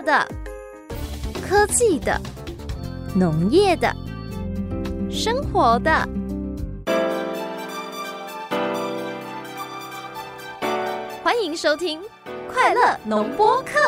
[0.00, 0.26] 的、
[1.42, 2.20] 科技的、
[3.14, 3.94] 农业的、
[5.10, 6.08] 生活的。
[11.22, 12.00] 欢迎收听
[12.52, 13.78] 《快乐农播课》。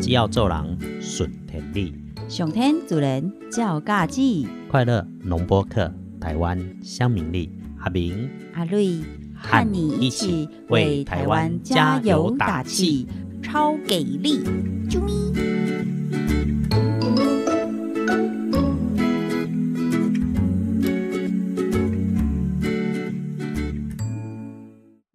[0.00, 9.00] 只要做人顺天理，上天主人叫嘎记，快乐农播客，台湾乡民力，阿明阿瑞
[9.34, 13.08] 和你一起为台湾加油打气，
[13.42, 14.44] 超给力！
[14.88, 15.12] 啾咪！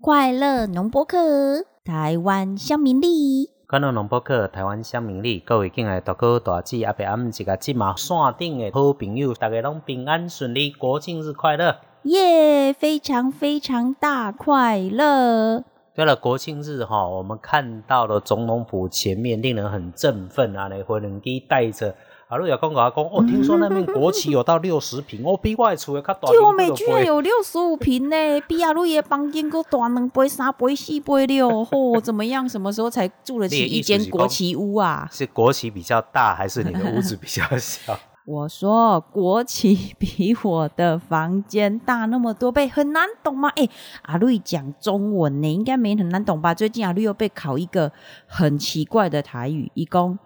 [0.01, 3.54] 快乐农播客，台湾乡民力。
[3.75, 11.81] 快乐农博客，台湾乡民里，各位敬爱大哥大姐阿伯阿姆，一个即马线顶的好朋友，大家拢平安顺利，国庆日快乐！
[12.03, 15.61] 耶，非常非常大快乐！
[15.93, 21.93] 对了，国庆日哈，我们看到了总统府前面令人很振奋啊，那回轮机带着。
[22.27, 26.27] 阿路亚公阿公，哦，听说那边国旗有到 六十平，哦，比外厝的较大。
[26.31, 28.15] 就美居然有六十五平呢，
[28.47, 32.49] 比阿瑞的房间够大两倍、三倍、四倍六， 嚯，怎么样？
[32.49, 35.07] 什么时候才住得起一间国旗屋啊？
[35.11, 37.95] 是国旗比较大，还是你的屋子比较小？
[38.25, 43.49] 我说国旗比我的房间大那么多倍，很难懂吗？
[43.55, 43.69] 哎，
[44.01, 46.55] 阿瑞讲中文呢，应该没很难懂吧？
[46.55, 47.91] 最近阿瑞又被考一个
[48.25, 50.17] 很奇怪的台语，一共。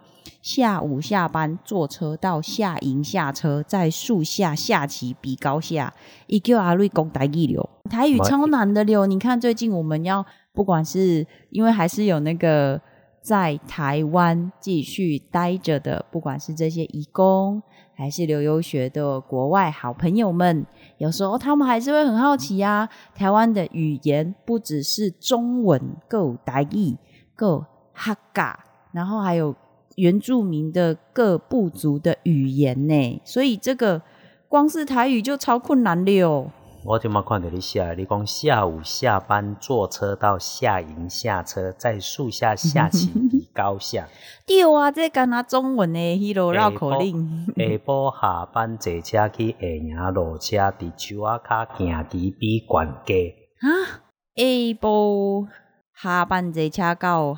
[0.42, 5.92] 下午下班坐车到下营下车，在树下下棋比高下。
[6.26, 9.06] 一叫阿瑞讲台语流，台语超难的流。
[9.06, 12.80] 你看最近我们要，不管是因为还是有那个
[13.20, 17.62] 在台湾继续待着的，不管是这些义工
[17.94, 20.64] 还是留游学的国外好朋友们，
[20.98, 22.88] 有时候他们还是会很好奇啊。
[23.14, 26.96] 台湾的语言不只是中文，够台语，
[27.36, 28.58] 够客家，
[28.92, 29.54] 然后还有。
[30.00, 34.00] 原住民的各部族的语言呢，所以这个
[34.48, 36.50] 光是台语就超困难了。
[36.82, 44.08] 我就冇看到你写，你讲下午下班坐车到下营下车，在树下下棋比高下。
[44.48, 47.46] 对啊，这干那中文的迄落绕口令。
[47.54, 53.34] 下晡下班坐车去下营落车，伫树啊卡行棋比悬低。
[53.60, 54.00] 啊，
[54.34, 54.42] 下
[54.80, 55.46] 晡
[55.94, 57.36] 下班坐车到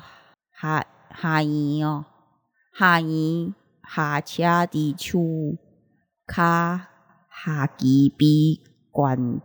[0.61, 0.85] 下
[1.21, 2.05] 下营哦。
[2.75, 3.53] 下年
[3.87, 5.57] 下车伫厝
[6.25, 6.89] 卡
[7.29, 9.39] 下基比关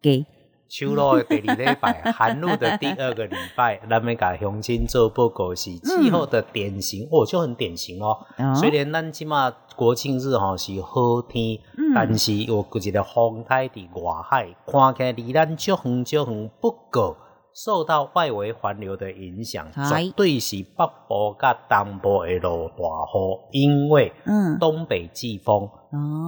[0.00, 0.24] 给。
[0.68, 8.24] 秋露的第二礼拜，寒露的第二个礼拜， 咱们甲乡亲做报告是气候的典型，哦，就很典型哦。
[8.54, 11.58] 虽然咱起码国庆日吼是好天，
[11.94, 17.18] 但是有一个风台伫外海，看起来离咱足远足远，不过。
[17.54, 24.10] 受到外围环流的影响，绝对是北部甲东部会落大雨，因为
[24.58, 25.68] 东北季风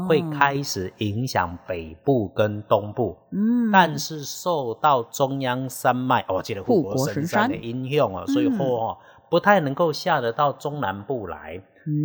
[0.07, 3.17] 会开始影响北部跟东部。
[3.33, 8.99] 嗯，但是受到中央山脉，我记得护国神山的影响啊，所以雨哦
[9.31, 11.63] 不太能够下得到中南部来。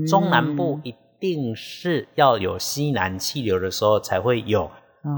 [0.08, 4.72] 中南部一定是要有西南气流的时候才会有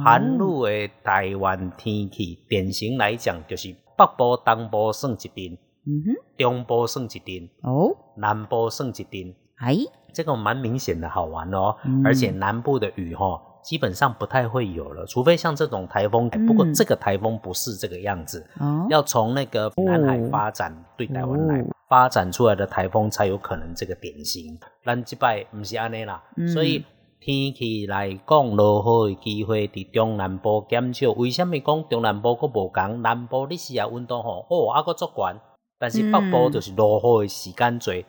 [0.04, 2.44] 寒露的台湾天气。
[2.50, 3.76] 典型来讲就是。
[4.06, 9.78] 北部、东部算一阵，嗯哼，中部算一阵，哦，南部算一阵，哎，
[10.14, 11.76] 这个蛮明显的，好玩哦。
[12.04, 16.30] 而且南部的雨哈，基本上不太会有了，除非像这种台风。
[16.48, 18.46] 不过这个台风不是这个样子，
[18.90, 24.60] 要从那个南海发展对台湾来发展出来的台风才有可能这个典型。
[24.84, 26.24] 咱这摆不是安尼啦，
[26.54, 26.84] 所以。
[27.24, 31.12] 天气来讲，落雨的机会伫中南部减少。
[31.12, 33.02] 为什么讲中南部佫无共？
[33.04, 35.40] 南部你是啊温度吼，哦，啊佫足悬。
[35.78, 38.04] 但是北部就是落雨的时间最，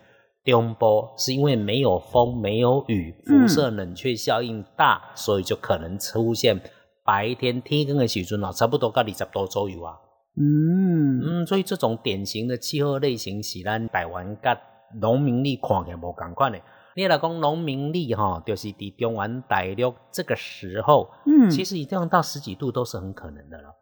[0.46, 6.58] 中部是因为没有风、没有雨，辐射冷却效应大，所以就可能出现
[7.04, 9.94] 白天天光的时阵啊，差不多到二十度左右啊。
[10.38, 14.58] 嗯嗯，所以这种典型的气候类型是咱台湾甲
[15.02, 16.58] 农民力看起来无共款的。
[16.94, 23.74] 你老公农民历哈，就是伫中原大陆这个时候，嗯，其实一定要到十几度都是很可能的了。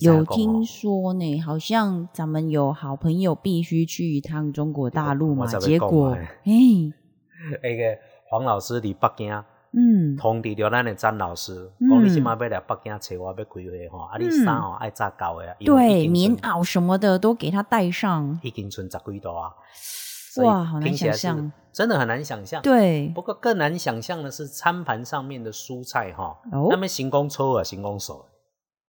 [0.00, 6.22] 有听说呢，好像咱们有好朋友必须去一趟中国大陆嘛，结果，哎，
[7.62, 7.98] 那个
[8.30, 19.52] 黄老师伫北京，嗯，通知着咱的张老师，讲你今码要来北京找我，要开会哈，啊，你衫哦爱扎高的，对，棉袄什么的都给他带上，已经存十几度啊。
[20.40, 22.62] 哇好难想象真的很难想象。
[22.62, 28.26] 对不过更难想象的是餐盘上面的蔬菜哈，哦那么行宫抽啊，行宫手，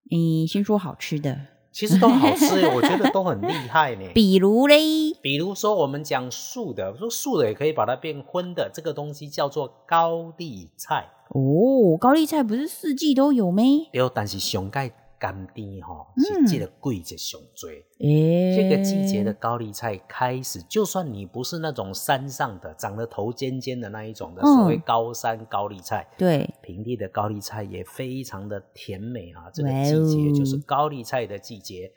[0.09, 1.37] 你先说好吃的，
[1.71, 4.03] 其实都好吃， 我觉得都很厉害呢。
[4.13, 11.09] 比如嘞，比如说我们讲素的，说素的也可以把它变荤的，这个东西叫做高丽菜。
[11.29, 13.65] 哦，高丽菜不是四季都有咩？
[13.91, 14.91] 对，但是上盖
[15.23, 17.69] 甘甜吼，嗯是这个季节上多。
[17.99, 29.49] 诶，这个季节的高丽菜开始，就算你不是那种山上的长得头尖尖的那一种的，嗯所谓高山高丽菜，对，平地的高丽菜也非常的甜美啊。
[29.53, 31.89] 这个季节哦就是高丽菜的季节。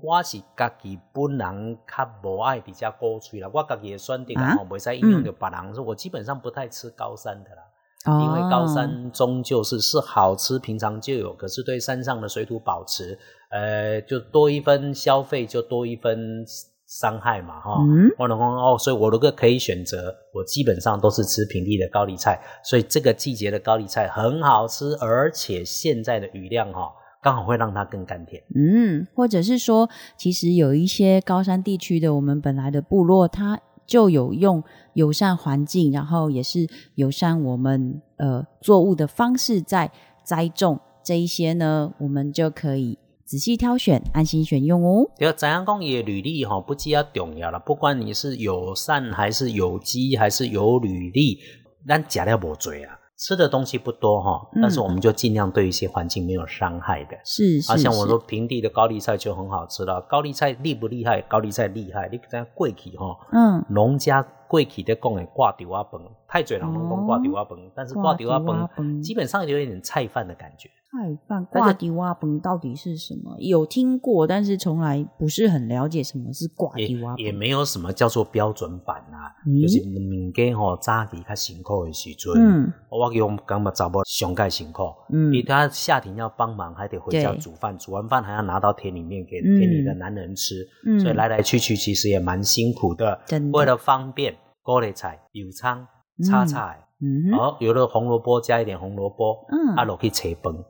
[0.00, 7.64] 我是家己本人较无爱比较高脆啦，我家己的选择啊啊，袂使影响到别人，说我基本上不太吃高山的啦。
[8.04, 13.18] 哦因为高山终究是是好吃，平常就有，可是对山上的水土保持，
[13.50, 16.44] 呃，就多一分消费就多一分
[16.86, 17.76] 伤害嘛，哈。
[17.82, 26.90] 嗯哦，所以我如果可以选择，我基本上都是吃平地的高丽菜，所以这个季节的高丽菜很好吃，而且现在的雨量哈、
[27.20, 28.42] 刚好会让它更甘甜。
[28.54, 34.62] 嗯，或者是说，其实有一些高山地区的我们本来的部落，它就有用
[34.92, 39.90] 友善环境，然后也是友善我们呃作物的方式在
[40.22, 45.10] 栽种这一些呢，我们就可以仔细挑选，安心选用哦。
[45.18, 51.38] 对，怎样讲也履历哈，不只要重要了，不管你是友善还是有机还是有履历，
[51.86, 57.18] 咱假料不多啊，吃的东西不多哈，嗯但是我们就尽量对一些环境没有伤害的。
[57.24, 61.20] 是是啊，像我说平地的高丽菜就很好吃了，高丽菜厉不厉害？
[61.22, 70.70] 高丽菜厉害，你看贵起哈，嗯，农家贵起在讲的挂丢啊饭，太嘴人拢讲挂丢啊饭，但是挂丢啊挂丢仔饭饭基本上有一点菜饭的感觉。
[70.90, 73.36] 菜饭挂地蛙崩到底是什么？
[73.40, 79.60] 有听过，但是从来不是很了解什么是挂也地蛙也没有什么叫做标准版啊，嗯？
[79.60, 82.72] 就是民间吼早期较辛苦的时阵，嗯。
[82.90, 84.82] 我用感觉查某上盖辛苦，
[85.12, 85.26] 嗯。
[85.26, 89.58] 因为他夏天要帮忙，还得回家煮饭，煮完饭还要拿到田里面给嗯。
[89.58, 90.98] 田里的男人吃，嗯。
[90.98, 93.20] 所以来来去去其实也蛮辛苦的。
[93.26, 93.58] 真的。
[93.58, 95.86] 为了方便，高丽菜、油葱、
[96.24, 97.38] 叉菜，嗯哼。
[97.38, 99.76] 哦，有的红萝卜加一点红萝卜，嗯。
[99.76, 100.64] 啊，落去切崩。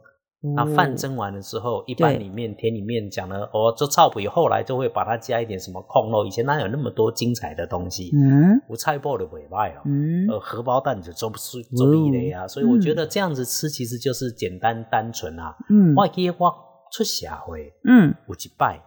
[0.54, 6.24] 那哦饭蒸完了之后，一般里面田里面讲了，哦，做炒皮，后来就会把它加一点什么控肉。
[6.24, 8.10] 以前哪有那么多精彩的东西？
[8.14, 12.46] 嗯无菜包的尾巴哦，嗯呃，荷包蛋就做不出做地雷啊。
[12.46, 15.56] 所以我觉得这样子吃其实就是简单单纯啊。
[15.70, 16.54] 嗯我记得我
[16.92, 18.80] 出社会嗯有一摆，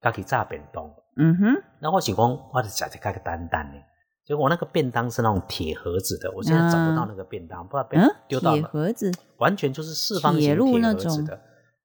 [0.00, 0.84] 家己炸便当，
[1.16, 3.78] 嗯哼那我想讲，我就食一个单单的。
[4.26, 8.56] 结果我那个便当是那种铁盒子的，我现在找不到那个便当，不知道被嗯，丢到了。
[8.56, 9.12] 铁盒子？
[9.38, 11.40] 完全就是四方形铁盒子的，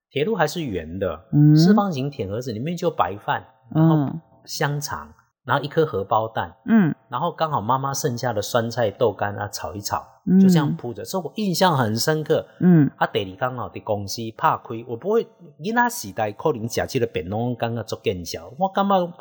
[0.10, 1.56] 铁路还是圆的，嗯。
[1.56, 3.46] 四方形铁盒子里面就白饭，
[3.76, 5.14] 然后嗯香肠，
[5.46, 6.96] 然后一颗荷包蛋，嗯。
[7.10, 10.40] 然后刚好妈妈剩下的酸菜豆干啊炒一炒，嗯。
[10.40, 12.44] 就这样铺着，所以我印象很深刻。
[12.60, 12.90] 嗯。
[12.98, 15.24] 啊，第二刚好的公司拍开，我不会
[15.60, 19.14] 囡仔时代可能食这个便当感觉足见效，我感觉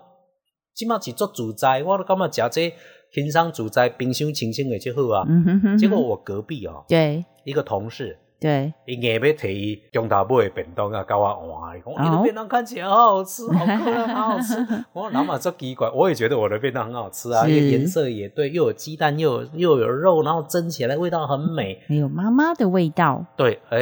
[0.73, 2.75] 即马是足自在，我都感觉食这
[3.13, 5.27] 轻松自在，冰箱清清的就好啊。
[5.29, 8.19] 嗯哼哼哼结果我隔壁哦，对一个同事。
[8.41, 14.55] 对伊硬要摕中头买的便当啊，甲我换，伊讲你的哦便当看起来好好吃，好漂亮，好好吃。
[14.95, 21.83] 我说老马这奇怪，我也觉得我的便当很好吃啊，因为颜色也对，又有鸡蛋，又有又有肉，然后蒸起来味道很美。
[21.87, 23.79] 没有妈妈的味道对，哎，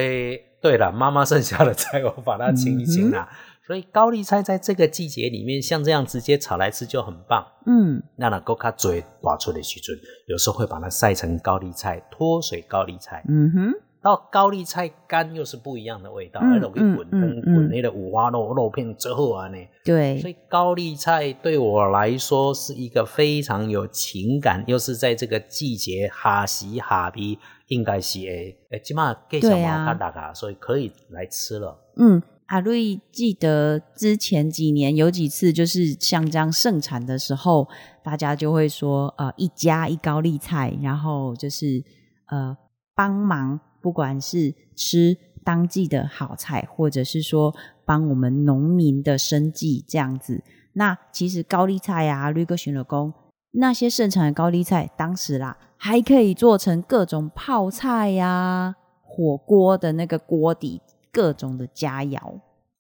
[0.61, 3.29] 对了，妈妈剩下的菜我把它清一清啦。
[3.69, 7.47] 所以高丽菜在这个季节里面，像这样直接炒来吃就很棒。
[7.67, 9.95] 嗯那那够较多大出的去准，
[10.27, 13.23] 有时候会把它晒成高丽菜，脱水高丽菜。
[13.29, 31.77] 嗯哼到高丽菜干又是不一样的味道，嗯那种去滚嗯汤嗯滚那个五花肉肉片之后啊呢，对所以高丽菜对我来说是一个非常有情感，又是在这个季节哈喜哈逼，应该是诶诶，起码给小毛看大嘎，所以可以来吃了。
[31.97, 37.69] 嗯，阿瑞记得之前几年有几次，就是像这样盛产的时候，
[38.03, 41.85] 大家就会说，呃，一家一高丽菜，然后就是
[42.31, 42.57] 呃
[42.95, 45.15] 帮忙，不管是吃
[45.45, 50.43] 当季的好菜，或者是说帮我们农民的生计这样子。
[50.73, 53.13] 那其实高丽菜啊，绿哥巡了工
[53.51, 60.81] 那些盛产的高丽菜，当时啦还可以做成各种泡菜呀、火锅的那个锅底，
[61.19, 62.19] 各种的佳肴。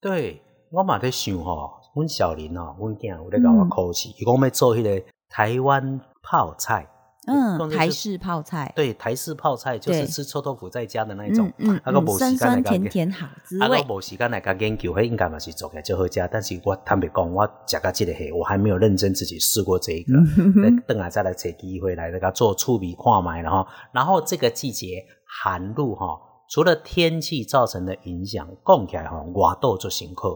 [0.01, 0.41] 对
[0.71, 6.89] 我嘛在想吼，阮小林哦，阮囝有咧甲我嗯考试，伊讲要做迄个台湾泡菜。
[7.27, 13.97] 嗯，台式泡菜，对，台式泡菜就是吃臭豆腐在家的那一种，嗯那个嗯，酸酸甜甜好滋味啊，我。
[13.97, 16.29] 无时间来甲研究，迄应该嘛是做起来最好食。
[16.33, 20.15] 但是我坦白讲，我食到这个黑，我还没有认真自己试过这一个。
[20.63, 25.05] 等等下再来找机会来那个做趣味看卖然后，然后这个季节
[25.43, 26.19] 寒露哈，
[26.51, 30.29] 除了天气造成的影响，讲起来哈，外岛做辛苦，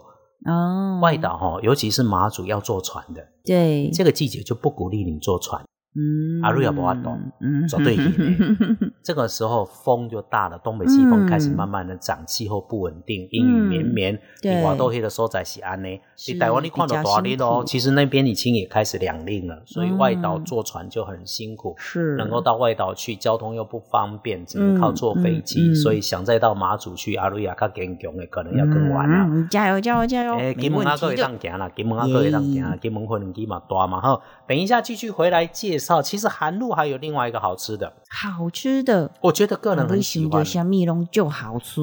[0.44, 5.64] 哦，外岛哈，尤其是马祖要坐船的，对，这个季节就不鼓励你坐船。
[5.94, 7.96] 嗯，阿瑞也不阿懂嗯，绝对
[9.02, 14.20] 这个时候风就大了，东北季风开始慢慢的涨，气候不稳定，阴雨绵绵。
[14.40, 15.88] 对你瓦豆黑的时候在西安呢，
[16.28, 21.74] 你台湾你看到大力哦，其实那边已经也开始两令了，所以外岛嗯坐船就很辛苦。
[21.76, 29.26] 是能够到外岛去，交通又不方便，只能靠坐飞机，所以想再到马祖去阿瑞亚较坚强的，可能要更晚了。
[29.28, 30.34] 嗯，加油加油加油！
[30.36, 31.28] 诶，没金门啊，各位问题的。
[31.28, 34.20] 当行啦，金门啊，各位当行啦，金门飞机嘛大嘛哈。
[34.46, 40.30] 等一下继续回来介绍，其实韩路还有另外一个好吃的，好吃的，我觉得个人很喜欢。
[40.30, 41.80] 想到虾米拢就好吃。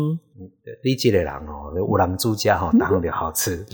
[0.83, 3.65] 你这个人哦，有人住家哈， 当然就好吃。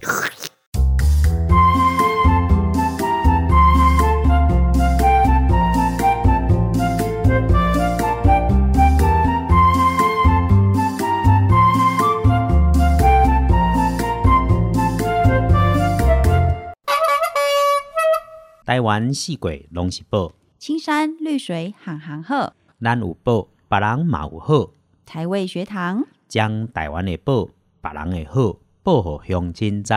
[18.65, 22.54] 台湾四季拢是宝，青山绿水行行好，
[22.86, 24.70] 咱有宝，别人嘛有好。
[25.08, 27.50] 台味学堂，将台湾的宝、
[27.82, 29.92] 别人的好，报互乡亲知。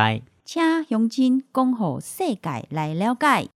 [0.47, 3.51] 请乡亲讲互世界来了解。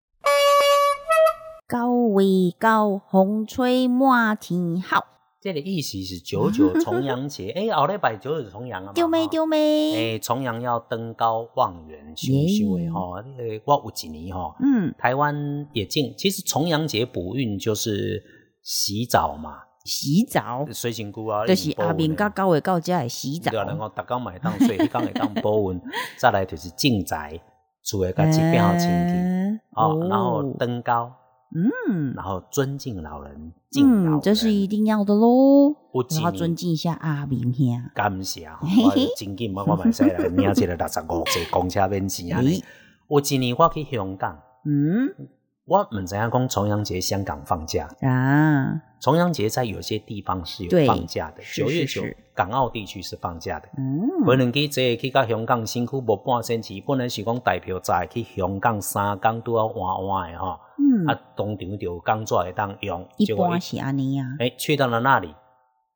[1.67, 5.07] 高位高，风吹满天好，
[5.41, 10.19] 这个意思是九九重阳节， 哎、后礼拜九九重阳啊嘛，丢没丢哎、没？
[10.19, 13.13] 重阳要登高望远，修修的吼。
[13.13, 18.23] 呃，我有一年吼，嗯，台湾也进，其实重阳节补运就是
[18.63, 20.65] 洗澡嘛，洗澡。
[20.73, 23.51] 水身躯啊，就是阿明甲甲高位高家会洗澡。
[23.51, 23.61] 对。
[23.61, 25.81] 啊，然后逐工买当水，迄工会当保温，
[26.19, 27.41] 再来就是进宅，
[27.83, 29.15] 厝诶甲一变好清气。
[29.15, 31.11] 嗯哦，然后登高，
[31.55, 32.15] 嗯。
[32.15, 35.75] 然后尊敬老人，敬老人，嗯，这是一定要的喽。
[35.95, 37.67] 有一然后尊敬一下阿明兄。
[37.95, 42.57] 感谢， 我真紧我我嘛使来领一个六十五坐公车免钱安尼。
[42.61, 42.65] 诶。
[43.09, 45.29] 有一年我去香港，嗯
[45.65, 52.03] 我唔知影讲重阳节香港放假，啊，重阳节在有些地方是有放假的，九月九
[52.35, 53.69] 港澳地区是放假的。
[53.79, 64.27] 嗯，可能去坐去到香港，辛苦无半星期，本来是讲代表在去香港三工都要换换的吼，嗯，啊，当场就工作会当用，一般是安尼啊。
[64.41, 65.33] 哎，去到了那里，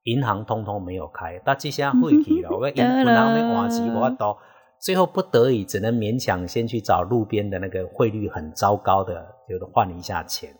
[0.04, 3.04] 银行通通没有开，但这些废去了， 我银行
[3.34, 4.36] 没了换钱，我都
[4.80, 10.54] 最后不得已只能勉强先去找路边的那个汇率很糟糕的，就是换一下钱。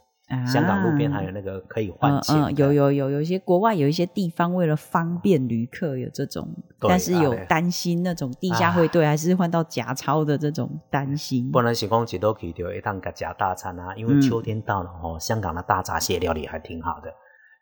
[0.45, 6.49] 香港路边还有那个可以换钱、嗯嗯，有有有，有一些国外有一些地方为了方便旅客有这种，
[6.81, 11.49] 但是有啊对担心那种地下汇兑还是换到假钞的这种担心。
[11.53, 17.09] 本来是讲一路去就一趟个假大餐啊，因为嗯秋天到了哦，香港的大闸蟹料理还挺好的。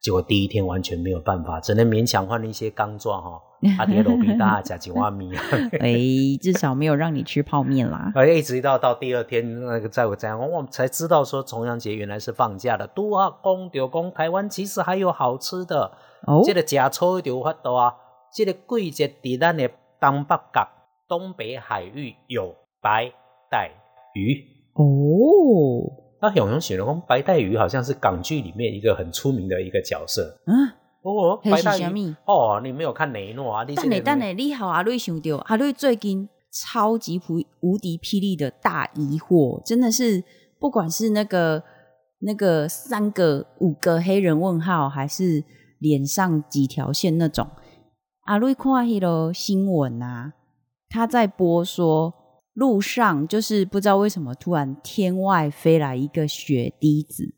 [0.00, 3.38] 结果第一天完全没有办法，只能勉强换了一些钢钻哈，
[3.78, 5.34] 啊，叠罗比大加几万米。
[5.80, 5.94] 哎，
[6.40, 8.12] 至少没有让你吃泡面啦。
[8.14, 12.86] 哎一直到到第二天，那个在我这样，我们才知道说重阳节原来是放假的。
[12.88, 15.90] 都啊，公丢公，台湾其实还有好吃的。
[16.26, 17.94] 哦，这个假抽就有法度啊，
[18.34, 20.68] 这个季节在咱的东北角、
[21.08, 23.12] 东北海域有白
[23.50, 23.70] 带
[24.14, 24.42] 鱼。
[24.74, 25.84] 哦，
[26.20, 30.22] 那永永写了讲白带鱼好像是港剧里面一个很出名的一个角色。
[30.46, 30.54] 嗯，
[31.04, 33.64] 哦，那白带鱼是什么哦，你没有看雷诺啊？
[33.64, 40.24] 你等下等下，你好阿瑞想到阿瑞最近超级无无敌霹雳的大疑惑，真的是
[40.58, 41.62] 不管是那个
[42.20, 45.44] 那个三个五个黑人问号，还是
[45.78, 47.46] 脸上几条线那种，
[48.22, 50.32] 阿瑞看迄个新闻啊，
[50.88, 52.14] 他在播说
[52.54, 57.34] 路上就是不知道为什么突然天外飞来一个雪滴子，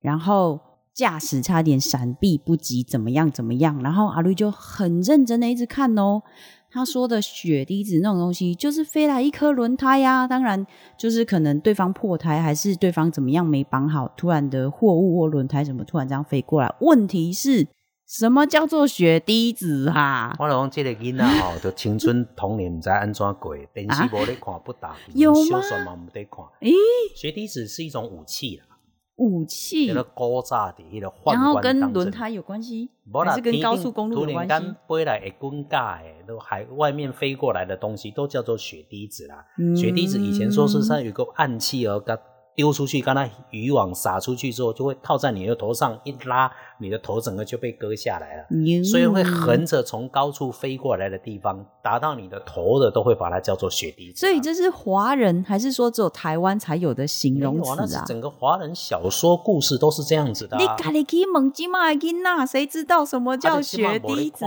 [0.00, 0.58] 然后
[0.94, 3.82] 驾驶差点闪避不及，怎么样怎么样？
[3.82, 6.22] 然后阿绿就很认真的一直看哦。
[6.74, 16.74] 他说的血滴子那种东西，就是飞来一颗轮胎呀、当然，就是可能对方破胎，还是对方怎么样没绑好，突然的货物或轮胎什么突然这样飞过来。
[16.80, 17.68] 问题是
[18.06, 20.34] 什么叫做血滴子啊？
[20.38, 26.42] 我讲这个囡仔吼，就青春童年唔知安怎过，电视无咧看，不打有吗小说嘛唔得看。
[26.60, 26.72] 诶，
[27.14, 28.71] 血滴子是一种武器啦，
[29.22, 34.76] 武器那，个高炸的，那个然后跟轮胎有关系，还是跟高速公路有关系突然间？
[34.88, 39.46] 飞来会滚架的，都海外面飞过来的东西都叫做雪滴子啦。
[39.58, 42.18] 嗯雪滴子以前说是它有个暗器哦，甲
[42.54, 48.84] 丢出去，刚才渔网撒出去之后，就会套在你的头上，一拉，你的头整个就被割下来了。
[48.84, 54.20] 所以会横着从高处飞过来的地方，打到你的头的，都会把它叫做雪滴子。
[54.20, 58.04] 所以这是华人，还是说只有台湾才有的形容词啊？
[58.06, 60.58] 整个华人小说故事都是这样子的。
[60.58, 64.44] 你咖喱鸡猛鸡嘛金呐，谁知道什么叫雪滴子？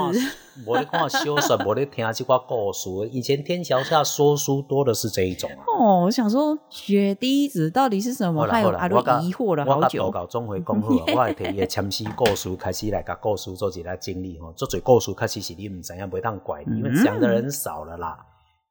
[0.66, 2.88] 我咧看小说，我咧听这挂故事。
[3.12, 5.66] 以前天桥下说书多的是这一种啊。
[5.80, 7.95] 哦，我想说雪滴子到底。
[8.00, 8.46] 是什么？
[8.48, 10.06] 还有阿都疑惑了好久。
[10.06, 14.52] 我搞总会讲好， 我会提伊签诗故事开始来甲故事做一下经历吼。
[14.54, 18.18] 做嘴故事确实是你唔知影，不会当怪你，因为讲的人少了啦。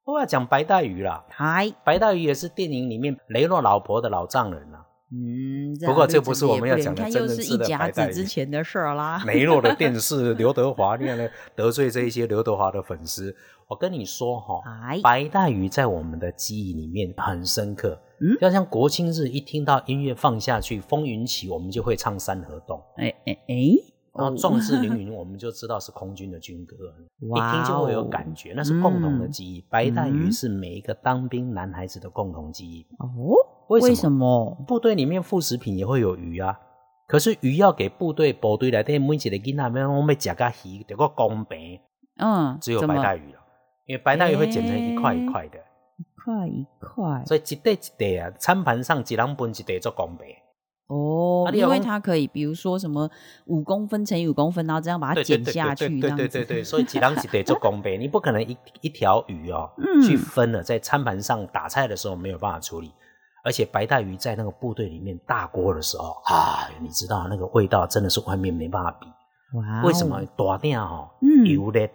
[0.05, 4.85] 我要讲白带鱼啦，嗨，白带鱼也是电影里面雷诺老婆的老丈人啦。
[5.11, 9.23] 嗯，不过这不是我们要讲的，真的是的白带鱼之前的事啦。
[9.27, 13.35] 雷诺的电视，刘德华那样得罪这一些刘德华的粉丝。
[13.69, 14.61] 我跟你说哈，
[15.03, 17.99] 白带鱼在我们的记忆里面很深刻。
[18.21, 22.81] 嗯，就像国庆日一听到音乐放下去，风云起，我们就会唱山河动。
[22.97, 23.55] 哎哎哎，
[24.13, 26.77] 然后壮志凌云， 我们就知道是空军的军歌。
[27.21, 29.61] 一听就会有感觉，那是共同的记忆。
[29.69, 32.87] 白带鱼是每一个当兵男孩子的共同记忆。
[32.99, 33.35] 哦，
[33.69, 34.57] 为什么？
[34.67, 36.57] 部队里面副食品也会有鱼啊，
[37.09, 41.81] 可是鱼要给部队部队来的每一个囡仔们，我们吃个鱼，得个公平。
[42.19, 43.41] 嗯，只有白带鱼了。
[43.87, 45.59] 因为白带鱼会剪成一块一块的，
[45.99, 50.27] 一块一块，所以一袋一袋啊，餐盘上一人分一袋做公平。
[50.87, 53.11] 哦，因为它可以，比如说什么
[53.47, 59.71] 五公分乘以五公分，然后这样把它剪下去，对对对对， 所以几人一袋做公杯，你不可能一一条鱼哦
[60.07, 62.93] 去分了，在餐盘上打菜的时候没有办法处理，
[63.45, 69.07] 而且白带鱼在那个部队里面大锅的时候啊，你知道那个味道真的是外面没办法比。
[69.59, 71.09] 哇，为什么大鼎哦
[71.47, 71.89] 油的？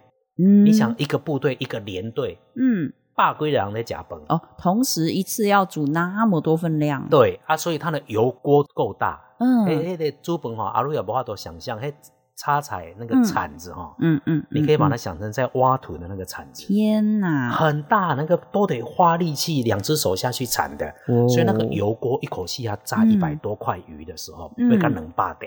[0.64, 11.92] 你想一个部队一个连队，嗯，大龟粮的甲崩哦，同时一次要煮那么多份量，对啊，所以它的油锅够大，嗯，嘿，嘿的猪本哈，阿鲁也无法多想象，嘿，
[12.36, 20.94] 插彩那个铲子哈，嗯嗯，你可以把它想成在挖土的那个铲子，天哪，很大，那个都得花力气，两只手下去铲的，
[21.28, 25.46] 所以那个油锅一口气要炸一百多块鱼的时候，会干能霸得。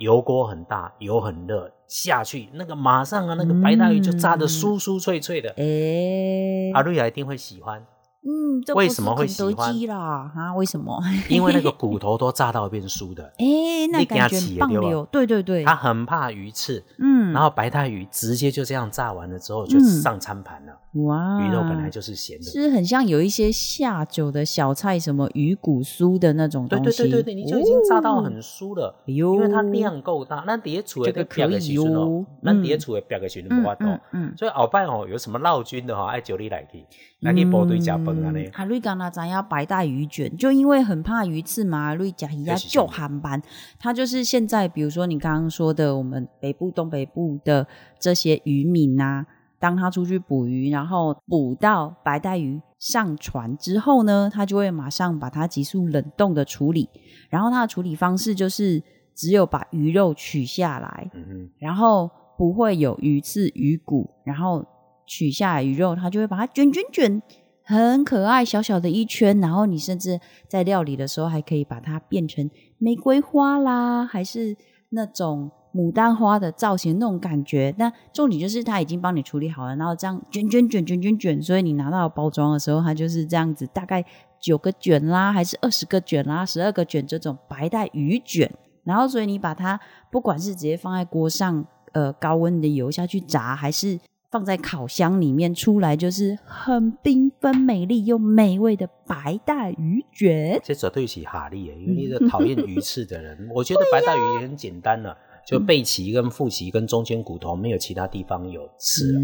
[0.00, 5.50] 油锅很大，油很热，下去那个马上啊，那个白带鱼就炸得酥酥脆脆的。
[5.58, 7.84] 哎，阿瑞亚一定会喜欢。
[8.22, 10.30] 嗯，为什么会喜欢啦？
[10.36, 11.00] 啊，为什么？
[11.28, 13.24] 因为那个 骨头都炸到变酥的。
[13.38, 15.06] 哎，那感觉棒流。
[15.10, 16.84] 对对对，他很怕鱼刺。
[16.98, 20.72] 嗯，然后白带鱼直接就这样炸完了之后就上餐盘了。
[21.04, 26.84] 哇，鱼肉本来就是咸的，是很像有一些下酒的小菜，什么鱼骨酥的那种东西。
[26.84, 28.94] 对对对对对，你就已经炸到很酥了。
[29.06, 33.88] 因为它量够大，那底下处的可以哦，那底下处的表个时阵无法多。
[34.12, 36.84] 嗯，所以鳌拜哦，有什么闹菌的哈，爱酒里来去，
[37.20, 43.40] 来去部队加崩啊瑞刚那咱要白带鱼卷，就因为很怕鱼刺嘛，瑞加一下就航班。
[43.78, 47.66] 他就是现在，比如说你刚刚说的，我们北部、东北部的
[47.98, 49.26] 这些渔民呐。
[49.58, 56.88] 当他出去捕鱼，然后捕到白带鱼上船之后呢，他就会马上把它急速冷冻的处理。
[57.28, 58.82] 然后他的处理方式就是
[59.14, 61.10] 只有把鱼肉取下来，
[61.58, 64.64] 然后不会有鱼刺、鱼骨，然后
[65.10, 67.20] 取下来鱼肉，它就会把它卷卷卷，
[67.64, 69.40] 很可爱小小的一圈。
[69.40, 74.56] 然后你甚至在料理的时候还可以把它变成玫瑰花啦，还是
[74.90, 75.50] 那种。
[75.72, 84.04] 牡丹花的造型那种感觉，那重点就是它已经帮你处理好了，然后这样卷卷卷卷卷卷，所以你拿到包装的时候，它就是这样子，大概
[84.40, 89.78] 九个卷啦，还是二十个卷啦，十二个卷这种白带鱼卷，然后所以你把它
[90.10, 93.96] 不管是直接放在锅上，呃，高温的油下去炸，还是
[94.30, 100.60] 放在烤箱里面出来，就是很缤纷美丽又美味的白带鱼卷。
[100.62, 105.16] 这绝对是哈利，因为你是讨厌鱼刺的人，我觉得白带鱼也很简单了。
[105.46, 109.18] 就背鳍跟腹鳍跟中间骨头没有其他地方有刺，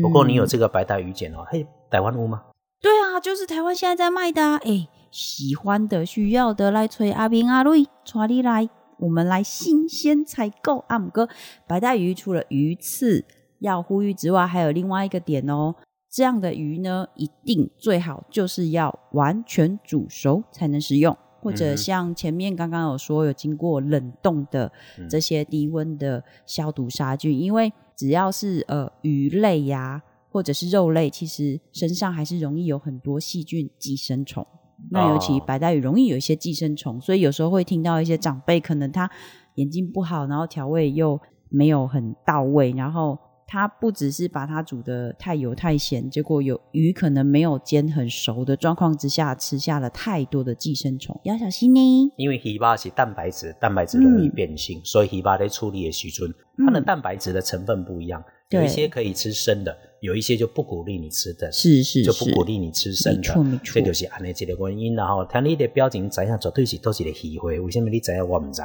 [0.00, 2.42] 不过你有这个白带鱼卷哦，嘿，台湾屋吗？
[2.80, 10.84] 对啊，就是台湾现在在卖的，哎，喜欢的需要的来催阿斌阿瑞，抓你来，我们来新鲜采购。
[10.88, 11.28] 阿姆哥，
[11.66, 13.24] 白带鱼除了鱼刺
[13.62, 15.74] 要呼吁之外，还有另外一个点哦，
[16.10, 21.16] 这样的鱼呢，一定最好就是要完全煮熟才能食用。
[21.40, 24.70] 或者像前面刚刚有说有经过冷冻的
[25.10, 34.46] 这些低温的消毒杀菌，因为只要是呃鱼类呀或者是肉类，其实身上还是容易有很多细菌寄生虫。
[34.92, 39.10] 那尤其白带鱼容易有一些寄生虫，所以有时候会听到一些长辈可能他
[39.56, 43.18] 眼睛不好，然后调味又没有很到位，然后。
[43.52, 52.10] 它不只是把它煮的太油太咸，结果有鱼可能没有煎很熟的状况之下，吃下了太多的寄生虫，要小心呢。
[52.16, 56.32] 因为鱼巴是蛋白质，蛋白质容易变性，所以鱼巴在处理的时阵，
[56.64, 64.94] 它的蛋白质的成分不一样，有一些可以吃生的，有一些就不鼓励你吃的，是是就不鼓励你吃生的，没错没错这就是安尼一个原因。
[64.94, 68.62] 然后听你的表情，知影绝对是都是个鱼会，为什么你知影我唔知？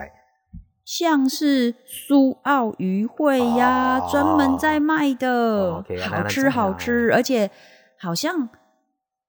[0.87, 4.07] 像是苏澳鱼会呀，哦。
[4.09, 6.73] 专、门在卖的，好吃好。
[6.75, 7.51] 吃，而且
[7.99, 8.47] 好像，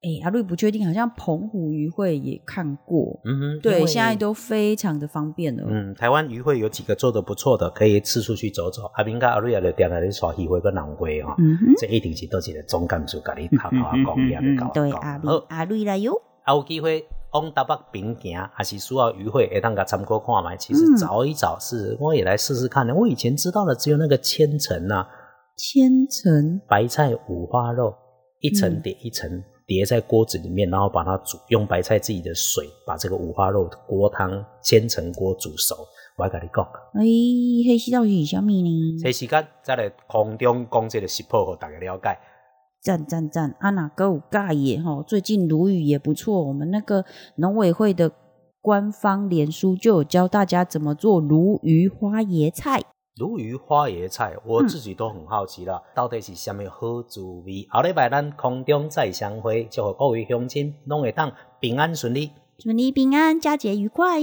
[0.01, 5.65] 哎、阿瑞不确定，好像澎湖鱼会也看过，嗯哼，因对，现在都非常的方便了。
[5.67, 8.83] 嗯，台湾鱼会有几个做的不错的，可以四处去走走。
[8.93, 16.13] 阿明跟阿瑞也就点来咧耍鱼会跟南龟哈，嗯，这一定是都是个总干事甲你头头啊讲，也甲对，阿瑞阿瑞来哟，
[16.45, 20.57] 啊有机会往台北边行，还是需要鱼会，会当甲参考看卖。
[20.57, 22.93] 其实嗯找一找是，我也来试试看的。
[22.93, 25.07] 我以前知道的只有那个千层呐、
[25.55, 27.93] 千层白菜五花肉，
[28.39, 35.75] 一层叠一层叠在锅子里面，然后把它煮，用白菜自己的水把这个五花肉锅汤千层锅煮熟。
[36.17, 36.65] 我来跟你讲，
[36.95, 37.03] 哎，
[37.69, 38.97] 黑西到底是什么呢？
[39.01, 42.17] 这时间再来空中讲这个食谱，给大家了解。
[42.81, 43.55] 赞赞赞！
[43.59, 45.03] 啊，哪个有盖耶哈？
[45.05, 47.03] 最近鲈鱼也不错，我们那个
[47.35, 48.11] 农委会的
[48.61, 52.81] 官方脸书就有教大家怎么做鲈鱼花椰菜。
[53.15, 57.67] 鲈鱼花椰菜，我自己都很好奇啦，到底是什么好滋味？
[57.69, 62.31] 后礼拜咱空中再相会，祝福各位乡亲拢会当平安顺利。
[62.57, 64.21] 祝你平安，佳节愉快！